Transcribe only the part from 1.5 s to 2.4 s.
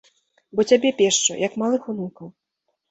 малых унукаў.